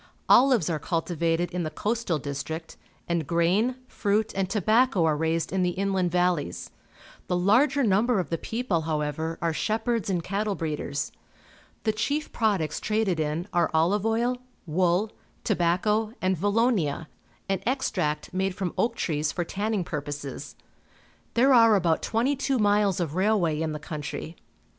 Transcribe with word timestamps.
Olives 0.29 0.67
are 0.67 0.79
cultivated 0.79 1.51
in 1.51 1.61
the 1.61 1.69
coastal 1.69 2.17
district, 2.17 2.75
and 3.07 3.27
grain, 3.27 3.75
fruit, 3.87 4.33
and 4.35 4.49
tobacco 4.49 5.05
are 5.05 5.15
raised 5.15 5.53
in 5.53 5.61
the 5.61 5.77
inland 5.77 6.09
valleys. 6.09 6.71
The 7.27 7.37
larger 7.37 7.83
number 7.83 8.19
of 8.19 8.31
the 8.31 8.39
people, 8.39 8.81
however, 8.81 9.37
are 9.43 9.53
shepherds 9.53 10.09
and 10.09 10.23
cattle 10.23 10.55
breeders. 10.55 11.11
The 11.83 11.91
chief 11.91 12.31
products 12.31 12.79
traded 12.79 13.19
in 13.19 13.47
are 13.53 13.69
olive 13.75 14.03
oil, 14.03 14.37
wool, 14.65 15.11
tobacco, 15.43 16.13
and 16.19 16.35
valonia— 16.35 17.05
an 17.47 17.61
extract 17.67 18.33
made 18.33 18.55
from 18.55 18.73
oak 18.79 18.95
trees 18.95 19.31
for 19.31 19.43
tanning 19.43 19.83
purposes. 19.83 20.55
There 21.35 21.53
are 21.53 21.75
about 21.75 22.01
twenty 22.01 22.35
two 22.35 22.57
miles 22.57 22.99
of 22.99 23.13
railway 23.13 23.61
in 23.61 23.71
the 23.73 23.79
country. 23.79 24.35